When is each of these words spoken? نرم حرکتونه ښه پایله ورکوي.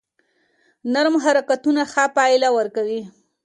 نرم 0.93 1.15
حرکتونه 1.25 1.81
ښه 1.91 2.03
پایله 2.15 2.49
ورکوي. 2.57 3.01